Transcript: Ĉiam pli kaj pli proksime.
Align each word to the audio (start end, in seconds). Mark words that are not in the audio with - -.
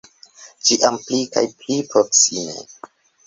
Ĉiam 0.69 0.97
pli 1.03 1.19
kaj 1.35 1.45
pli 1.59 1.77
proksime. 1.91 2.67